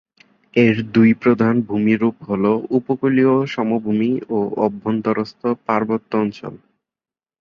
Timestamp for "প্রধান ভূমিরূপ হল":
1.21-2.43